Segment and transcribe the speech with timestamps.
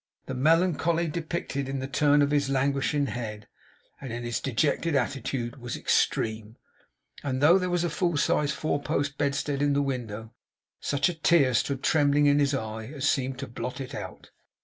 [0.25, 3.47] The melancholy depicted in the turn of his languishing head,
[4.01, 6.57] and in his dejected attitude, was extreme;
[7.21, 10.33] and though there was a full sized four post bedstead in the window,
[10.79, 14.31] such a tear stood trembling in his eye as seemed to blot it out.